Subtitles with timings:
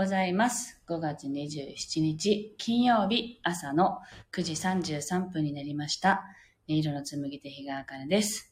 [0.00, 0.80] ございます。
[0.88, 3.98] 5月27日金曜日朝の
[4.32, 6.24] 9時33分になりました。
[6.70, 8.50] 音色の紡手日川茜です。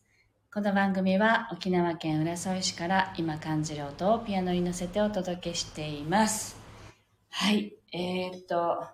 [0.52, 6.54] この番組は沖縄県浦添市から今感じる音をピアノに乗せてお届けしています。
[7.30, 7.72] はい。
[7.94, 8.84] えー、っと、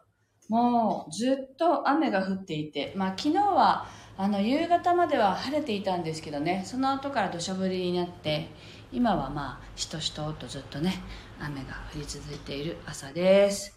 [0.48, 8.46] もうずっと雨が降っていて、まあ昨日はあの夕方までは晴れていたんですけどね、その後から土砂降りになって、
[8.94, 11.02] 今はまあしとしととずっとね、
[11.40, 13.76] 雨が降り続いている朝です。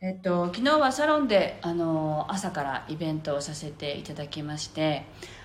[0.00, 5.04] えっと、昨日はサロンで、あの、朝からイベントをさせていただきまして、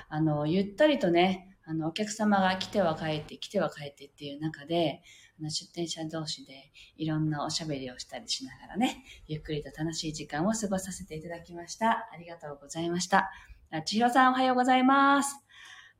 [0.09, 5.01] あの、ゆったりとね、あの、お客様が来ては帰って、来ては帰ってっていう中で、
[5.39, 12.09] あの出店者同士でいろんなおしゃべりをしたりしながらね、ゆっくりと楽しい時間を過ごさせていただきました。
[12.13, 13.31] ありがとうございました。
[13.71, 15.35] あ千尋さんおはようございます。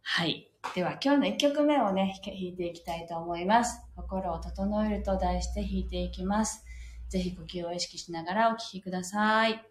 [0.02, 0.51] はい。
[0.76, 3.82] では今日の1曲目をね、弾いていきたいと思います。
[3.96, 6.64] 心を整えると題して弾いていきます。
[7.10, 9.71] ぜひ呼吸を意識しながらお聴きください。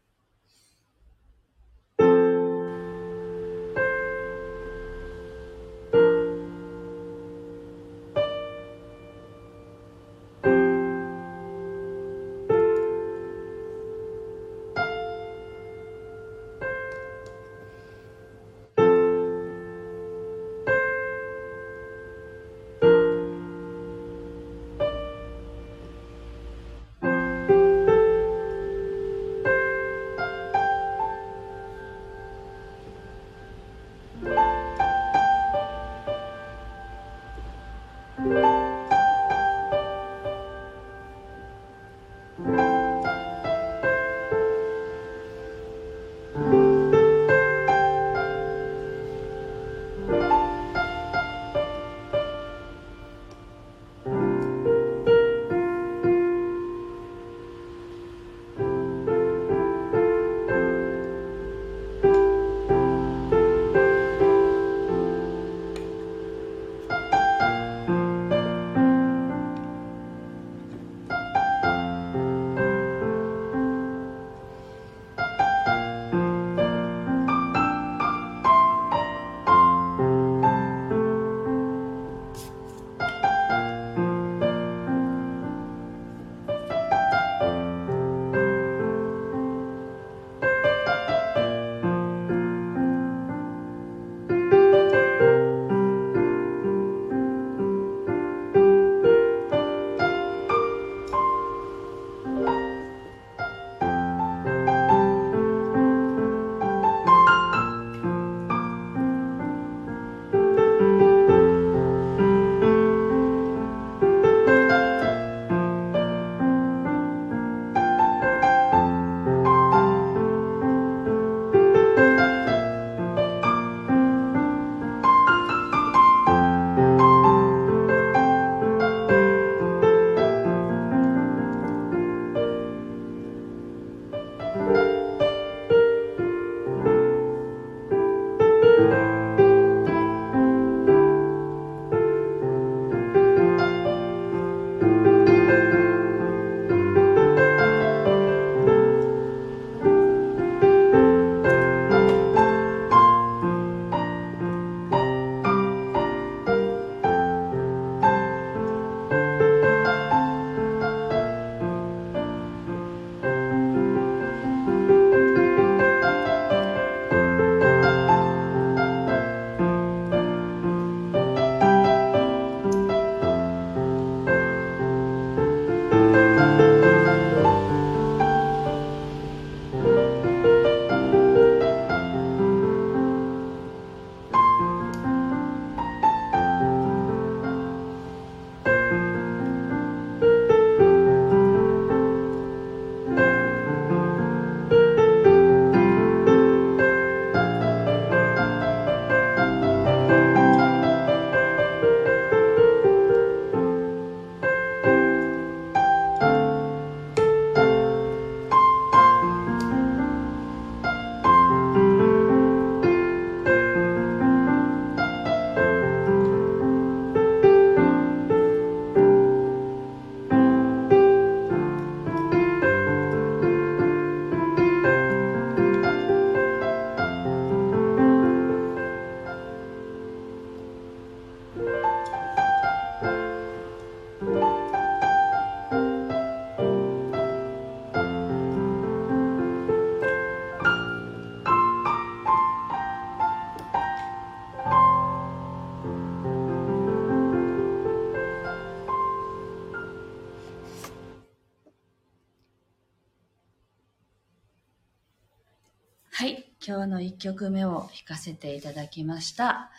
[256.20, 259.70] はい今日の1曲目を弾かせていただきました。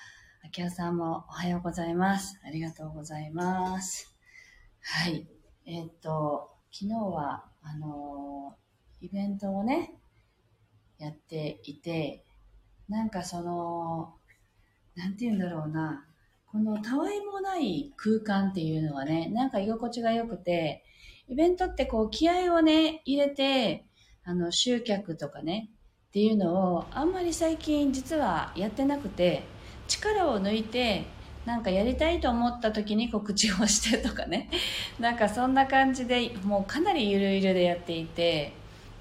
[0.44, 2.42] 秋葉さんもおはようございます。
[2.44, 4.12] ありがとうございます。
[4.82, 5.28] はい。
[5.68, 9.94] えっ、と、昨日は、あのー、イベントをね、
[10.98, 12.26] やっていて、
[12.90, 14.16] なんかその、
[14.96, 16.08] なんて言うんだろうな、
[16.48, 20.84] このたわいもない空間っていうのはね、なんか居心地が良くて、
[21.28, 23.86] イベントってこう気合をね、入れて、
[24.24, 25.70] あの、集客とかね、
[26.12, 29.44] っていうのをあんまり最近実はやってなくて、
[29.88, 31.06] 力を抜いて、
[31.46, 34.50] なんかやりたいと思った時に告知をしてとかね。
[35.00, 38.52] なんかそんな感じで、もうかなりゆるゆるでやっていて、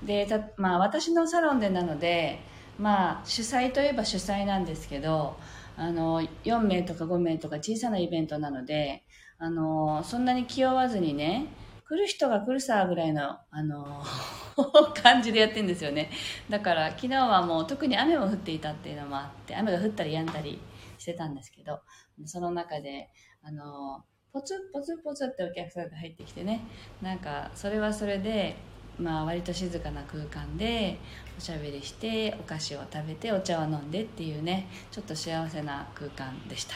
[0.05, 2.39] で、まあ私のサロンでなので、
[2.79, 5.37] まあ主催といえば主催なんですけど、
[5.77, 9.03] あの、4名とか5名とか小さなイベントなので、
[9.41, 11.47] あの、そんなに気負わずにね、
[11.91, 14.01] 来る人が来るさぐらいの、あの、
[15.03, 16.09] 感じでやってるんですよね。
[16.49, 20.61] だから昨日はもう特に雨も降っていたっていうのもあって、雨が降ったり止んだり
[20.99, 21.81] してたんですけど、
[22.27, 23.11] その中で、
[23.43, 26.61] あの、ポツポツポツってお客さんが入ってきてね、
[27.03, 28.55] なんかそれはそれで、
[28.97, 30.97] まあ割と静かな空間で
[31.37, 36.75] おしゃべりしてお菓子を食べてお茶を飲んでっていうねちょっと幸せな空間でした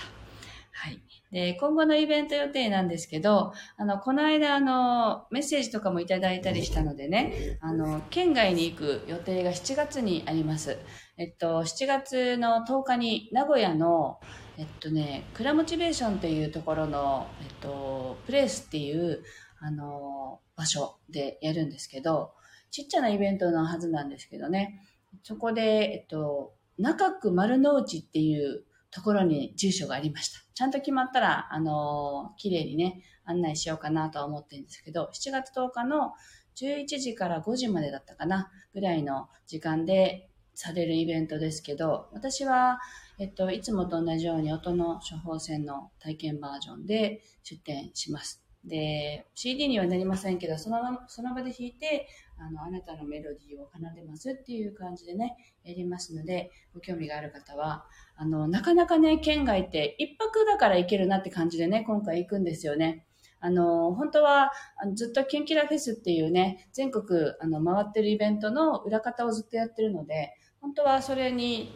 [0.72, 1.13] はい。
[1.34, 10.78] で、今後のイベント予定なんですけど、あの、この間、あの、メッセージとかもいただいたりしたのでね、あの、県外に行く予定が7月にあります。
[11.16, 14.20] えっと、7月の10日に名古屋の、
[14.58, 19.24] えっとね、クラモチベーションっていうところの、えっと、プレイスっていう、
[19.58, 22.32] あの、場所でやるんですけど、
[22.70, 24.80] ちっちゃなイベントのはずなんですけどね、
[25.24, 30.43] そこで、えっと、中区丸の内っていうところに住所がありました。
[30.54, 36.12] ちゃんと決まったら、あのー、綺麗にね、案内しようかなとは思ってるんですけど、7月10日の
[36.56, 42.80] 11時から5時までだったかな、ぐらいの時間でされるイベントですけど、私は、
[43.18, 48.43] えっと、いつもと同じように音の処方箋の体験バージョンで出展します。
[48.64, 52.08] で、CD にはなりませんけど、そのその場で弾いて、
[52.38, 63.06] あの、あなたのメロディーを奏でますっていう感じでね、やりますので、ご興味がある方は、あの、なかなかね、県外って一泊だから行けるなって感じでね、今回行くんですよね。
[63.40, 70.32] あの、本当はあのずっとキンキラフェスっていうね、全国あの回ってるイベントの裏方をずっとやってるので、
[70.62, 71.70] 本当はそれに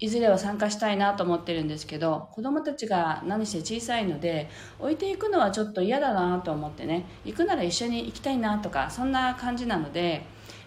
[0.00, 4.48] いずれは参加したいなと思ってるんですけど子供たちが何せ小さいので
[4.78, 10.24] 置いていくのはちょっと嫌だなと思ってね行くなら一緒に行きたいなとかそんな感じなので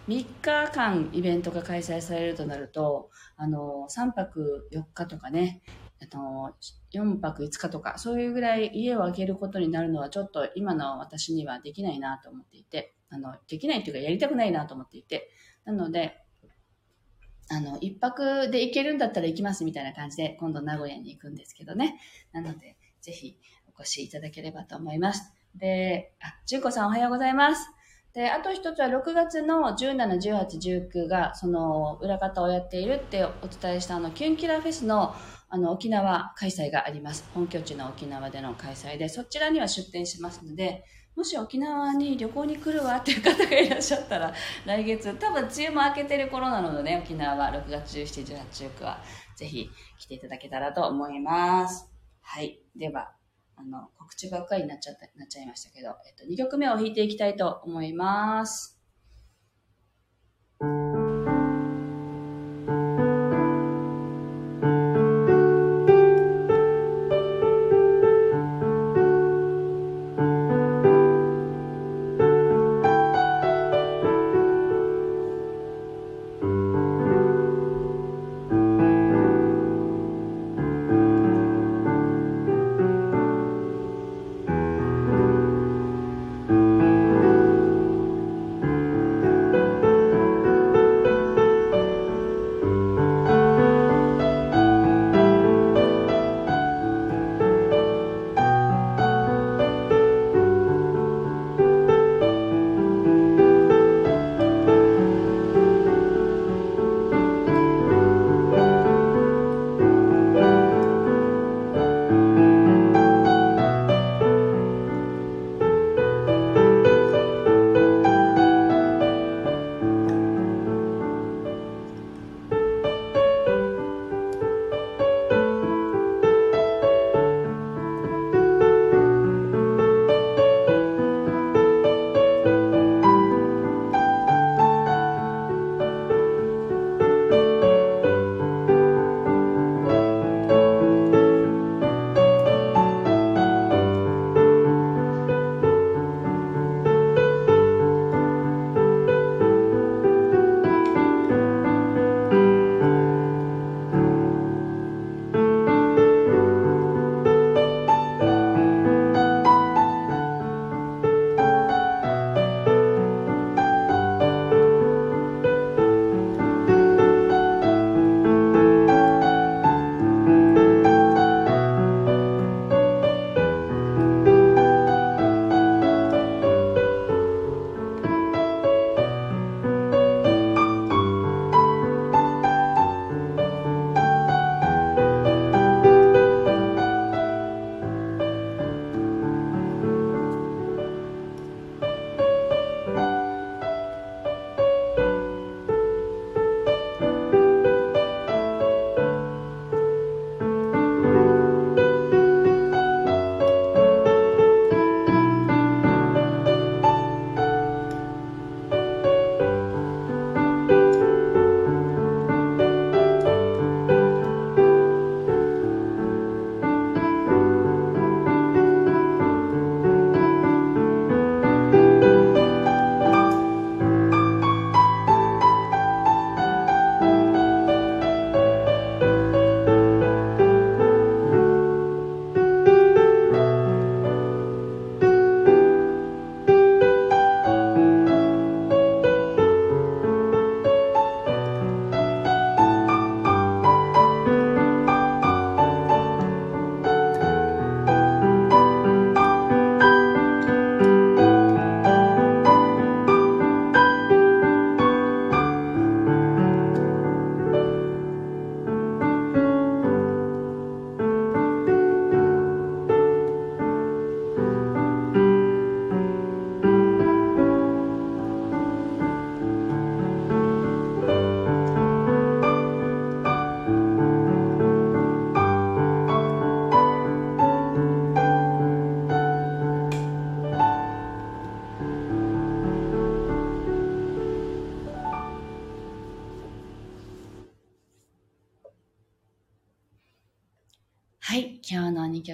[0.08, 5.62] 3日間イベントが開催されるとなるとあの3泊4日とかね
[6.00, 6.54] あの
[6.92, 15.30] 4泊5日とかそういうぐらい家を空けることになるのはちょっと今の私にはできないなと思っていてあのできないっていうかやりたくないなと思っていて
[15.64, 16.23] なので
[17.50, 22.00] あの、一泊で行けるんだったら行きますみたいな感じで、今度名古屋に行くんですけどね。
[22.32, 23.36] なので、ぜひ
[23.76, 25.32] お越しいただければと思います。
[25.54, 27.66] で、あ、純子さんおはようございます。
[28.14, 35.14] で、あと一つは6月の17、18、19が、その、裏方をやっているってお伝えしたあの、キュンキラフェスの、
[35.48, 37.28] あの、沖縄開催があります。
[37.34, 40.84] 本拠地の沖縄での開催で、そちらには出展しますので、
[41.16, 44.34] もし沖縄に旅行に来るわっていう方がいらっしゃったら
[44.66, 48.98] 来月多分梅雨も明けてる頃なのでね沖縄は6月17、18、19は
[49.36, 51.88] ぜひ来ていただけたらと思います。
[52.20, 52.60] はい。
[52.76, 53.12] では
[53.56, 58.80] あの告知ばっかりになっちゃったなっちゃいましたけど、えっと、2曲目を弾いていきたいと思います。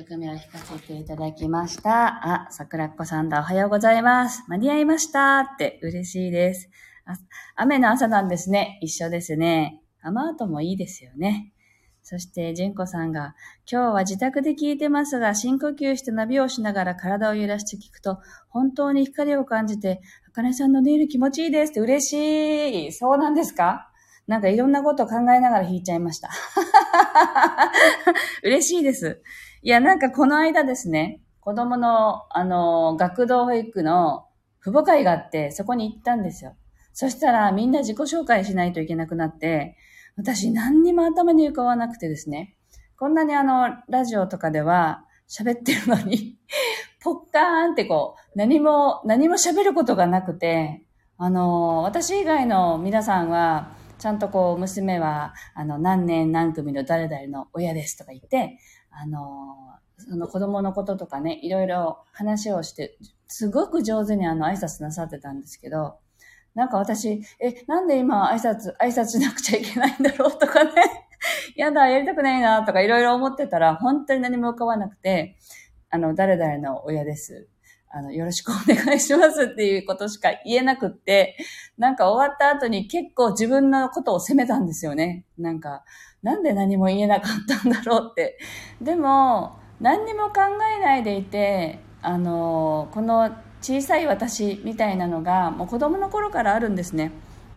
[0.00, 2.44] 曲目を弾かせていただきました。
[2.46, 3.40] あ、桜っ子さんだ。
[3.40, 4.44] おはようございます。
[4.48, 6.70] 間に合いましたって嬉しいです。
[7.54, 8.78] 雨の朝なんですね。
[8.80, 9.82] 一緒ですね。
[10.00, 11.52] 雨後もいいですよね。
[12.02, 13.34] そして、純子さんが、
[13.70, 22.92] 今日は自宅で聞いてますが、深呼吸してナビをしながら体を揺らして聞くと、本当に光を感じて、あかねさんのネイル気持ちいいですって嬉しい。
[22.92, 23.88] そうなんですか？
[24.26, 26.30] なんかいろんなことを考えながら弾いちゃいました。
[28.44, 29.20] 嬉しいです。
[29.62, 34.26] いや、なんかこの間ですね、子供の、あの、学童保育の
[34.62, 36.54] 父母会があって、そこに行ったんですよ。
[36.92, 39.76] そしたらみんな自己紹介しないといけなくなって、
[40.16, 42.56] 私何にも頭に浮かばなくてですね、
[42.96, 46.38] こんなにあの、ラジオとかでは喋ってるのに
[47.02, 50.84] ポッカーンってこう、何も、何も喋ることがなくて、
[51.18, 58.58] あの、私以外の皆さんは、ちゃんとこう、娘は、あの、何年何組の誰々の親ですとか言って、
[58.90, 59.56] あの、
[59.98, 65.98] その子供のこととかね、いろいろ話をして、すごく上手にあの、挨拶なさってたんですけど、
[66.54, 70.72] なんか私、え、なんで今挨拶、挨拶しなくちゃいけないんだろうとかね、
[71.56, 75.36] やだ、やりたくないなとかいろいろ思ってたら、本当に何も浮かばなくて、
[75.90, 77.48] あの、誰々の親です。
[77.90, 81.36] あの、よろしくお願いしますっていうことしか言えなくって、
[81.76, 85.24] なんか終わった後に結構自分のことを責めたんですよね。
[85.38, 85.82] なんか、
[86.22, 88.38] なんで何も言えなかったんだろうって。
[88.80, 90.40] でも、何にも考
[90.78, 93.30] えないでいて、あの、この
[93.60, 97.10] 小さい私みたいなのが、もう子供の頃からあるんですね。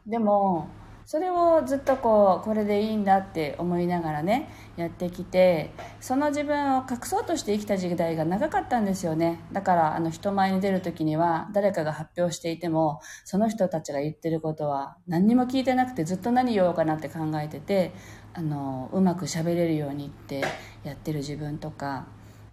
[0.08, 0.68] でも、
[1.06, 17.94] それをずっとこうこれでいいんだって思いながらねやってきてその自分を隠そうとして生きた時代が長かったんですよねだからあの人前に出る時には誰かが発表していてもその人たちが言ってることは何にも聞いてなくてずっと何言おうかなって考えてて
[18.34, 20.44] あのうまく喋れるようにって
[20.84, 22.08] やってる自分とか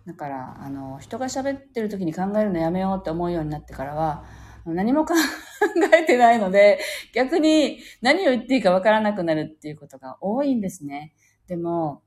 [0.06, 4.24] だからあの人が喋ってる時に考えるのやめようって思うようになってからは
[4.66, 5.14] 何も考
[5.94, 6.80] えてないので、
[7.14, 11.12] 逆に何を言っていいかわからなくなるっていうことが多いんですね。
[11.46, 12.02] でも、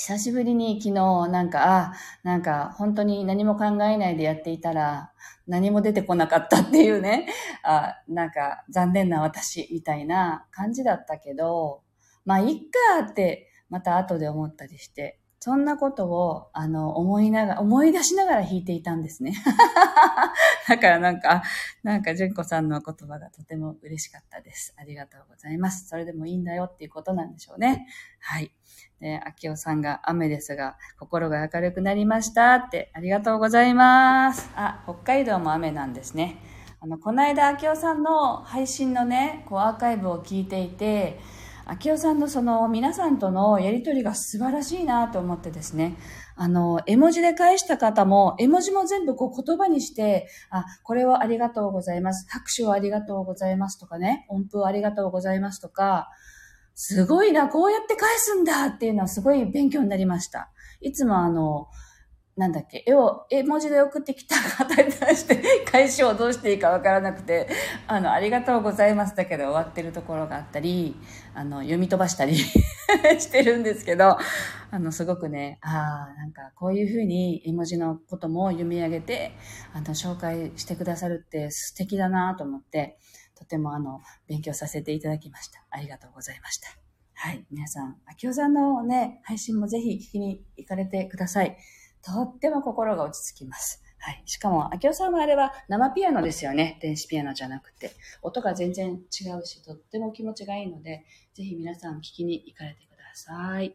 [0.00, 5.10] 久しぶりに昨日なんか、あ、なんか本当に何も考えないでやっていたら
[5.48, 7.26] 何も出てこなかったっていうね、
[7.64, 11.82] あ、なんか残念な私みたいな感じだったけど、
[12.24, 12.56] まあいっ
[13.00, 19.34] かってまた後で思ったりして、そんなことを、あの、思いながら、思い出しながら弾いていたんですね。
[20.68, 21.44] だからなんか、
[21.84, 24.74] なんか、純子さんの言葉がとても嬉しかったです。
[24.76, 25.86] ありがとうございます。
[25.86, 27.86] それでもいいんだよっていうことなんでしょうね。
[28.18, 28.52] はい。
[29.00, 34.50] で、秋夫さんが雨ですが、心が明るくなりましたって、ありがとうございます。
[34.56, 36.38] あ、北海道も雨なんですね。
[36.80, 41.20] あの、この間、秋夫さんの配信のね、こう、アーカイブを聞いていて、
[41.70, 45.98] 秋代さんのその皆さんとのやりとりが素晴らしいなと思ってですね、
[46.34, 52.26] あの、絵文字で返した方も、絵文字も全部こう言葉にして、あ、これをありがとうございます。
[52.30, 56.08] 拍手をありがとうございますとかね、音符をありがとうございますとか、
[56.74, 60.50] すごいな、こうやって返すんだっていうのはすごい勉強になりました。
[60.80, 61.68] いつもあの、
[62.38, 67.48] なんだっけ、絵を、絵文字で送ってきた方に対して 返しをどうしていいかわからなくて、
[67.88, 70.94] あの、ありがとうございますだけで終わってるところがあったり、
[71.34, 72.36] あの、読み飛ばしたり
[73.18, 74.18] してるんですけど、
[74.70, 79.32] あの、すごくね、ああ、なんかこういうふうに絵文字のことも読み上げて、
[79.74, 82.98] あの、紹介してくださるって素敵だなと思って、
[83.34, 85.64] とてもあの、勉強させていただきました。
[85.70, 86.68] ありがとうございました。
[87.14, 87.44] はい。
[87.50, 91.56] 皆さん、秋夫さんのね、配信もぜひ聞きに行かれてください。
[92.02, 93.82] とっても心が落ち着きます。
[93.98, 94.22] はい。
[94.26, 96.78] しかも、秋夫さんはあれは生ピアノですよね。
[96.80, 97.90] 電子ピアノじゃなくて。
[98.22, 103.74] 音が全然違うし、とっても気持ちがいいので、ぜひ皆さん聞きに行かれてください。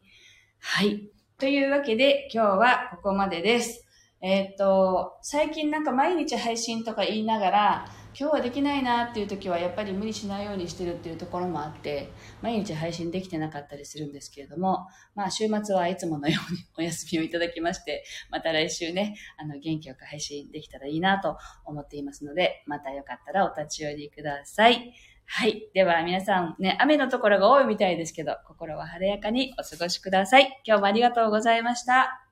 [0.60, 1.10] はい。
[1.38, 3.86] というわけで、今日はここまでです。
[4.22, 7.86] えっ、と、最近なんか毎日配信とか言いながら、
[8.18, 24.94] 今日はできないなっていう時はやっぱり無理しないようにしてるっていうところもあって毎日配信できてなかったりするんですけれどもまあ週末はいつものようにお休みをいただきましてまた来週ねあの元気よく配信できたらいいなと思っていますのでまたよかったらお立ち寄りください
[25.26, 25.70] はい。
[25.74, 30.62] では皆さんね、雨のところが多いみたいですけど、心は晴れやかにお過ごしください。
[30.66, 32.28] 今日もありがとうございました。